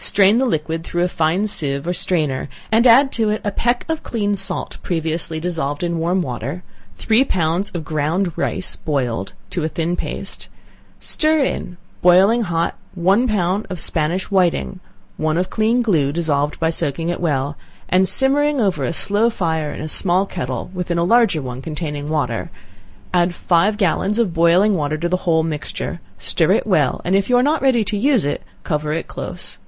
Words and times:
Strain 0.00 0.38
the 0.38 0.46
liquid 0.46 0.84
through 0.84 1.02
a 1.02 1.08
fine 1.08 1.48
sieve 1.48 1.84
or 1.84 1.92
strainer, 1.92 2.48
and 2.70 2.86
add 2.86 3.10
to 3.12 3.30
it 3.30 3.40
a 3.42 3.50
peck 3.50 3.84
of 3.88 4.04
clean 4.04 4.36
salt, 4.36 4.78
previously 4.80 5.40
dissolved 5.40 5.82
in 5.82 5.98
warm 5.98 6.22
water, 6.22 6.62
three 6.96 7.24
pounds 7.24 7.70
of 7.70 7.84
ground 7.84 8.30
rice 8.36 8.76
boiled, 8.76 9.32
to 9.50 9.64
a 9.64 9.68
thin 9.68 9.96
paste; 9.96 10.48
stir 11.00 11.38
in, 11.40 11.76
boiling 12.00 12.42
hot, 12.42 12.76
one 12.94 13.26
pound 13.26 13.66
of 13.68 13.80
Spanish 13.80 14.30
whiting, 14.30 14.78
one 15.16 15.36
of 15.36 15.50
clean 15.50 15.82
glue, 15.82 16.12
dissolved 16.12 16.60
by 16.60 16.70
soaking 16.70 17.08
it 17.08 17.20
well, 17.20 17.56
and 17.88 18.08
simmering 18.08 18.60
over 18.60 18.84
a 18.84 18.92
slow 18.92 19.28
fire 19.28 19.72
in 19.72 19.80
a 19.80 19.88
small 19.88 20.26
kettle 20.26 20.70
within 20.72 20.98
a 20.98 21.04
larger 21.04 21.42
one 21.42 21.60
containing 21.60 22.08
water; 22.08 22.52
add 23.12 23.34
five 23.34 23.76
gallons 23.76 24.16
of 24.18 24.32
boiling 24.32 24.74
water 24.74 24.96
to 24.96 25.08
the 25.08 25.18
whole 25.28 25.42
mixture; 25.42 26.00
stir 26.18 26.52
it 26.52 26.66
well, 26.68 27.00
and 27.04 27.16
if 27.16 27.28
you 27.28 27.36
are 27.36 27.42
not 27.42 27.62
ready 27.62 27.84
to 27.84 27.96
use 27.96 28.24
it, 28.24 28.42
cover 28.62 28.92
it 28.92 29.08
close. 29.08 29.58